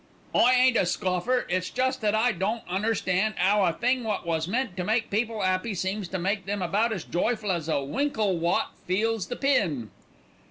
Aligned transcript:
"I 0.33 0.55
ain't 0.55 0.77
a 0.77 0.87
scoffer; 0.87 1.45
it's 1.47 1.69
just 1.69 2.01
that 2.01 2.15
I 2.15 2.31
don't 2.31 2.67
understan' 2.67 3.35
'ow 3.37 3.65
a 3.65 3.71
thing 3.73 4.03
wot 4.03 4.25
was 4.25 4.47
meant 4.47 4.75
to 4.77 4.83
make 4.83 5.11
people 5.11 5.43
'appy, 5.43 5.75
seems 5.75 6.07
to 6.07 6.17
make 6.17 6.49
'em 6.49 6.63
about 6.63 6.91
as 6.91 7.03
joyful 7.03 7.51
as 7.51 7.69
a 7.69 7.83
winkle 7.83 8.39
wot 8.39 8.71
feels 8.87 9.27
the 9.27 9.35
pin." 9.35 9.91